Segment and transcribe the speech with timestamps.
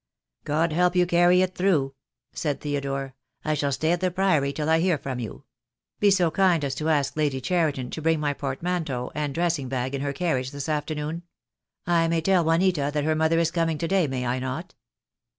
[0.45, 1.93] "God help you to carry it through,"
[2.33, 3.13] said Theodore.
[3.45, 5.43] "I shall stay at the Priory till I hear from you.
[5.99, 9.93] Be so kind as to ask Lady Cheriton to bring my portmanteau and dressing bag
[9.93, 11.21] in her carriage this afternoon.
[11.85, 12.43] I may THE DAY WILL COME.
[12.45, 12.45] 201 tell
[12.87, 14.73] Juanita that her mother is coming to day, may I not?"